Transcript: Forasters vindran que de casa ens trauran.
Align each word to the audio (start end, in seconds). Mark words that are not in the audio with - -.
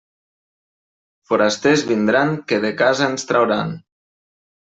Forasters 1.31 1.83
vindran 1.91 2.33
que 2.51 2.59
de 2.65 2.73
casa 2.79 3.11
ens 3.13 3.27
trauran. 3.33 3.77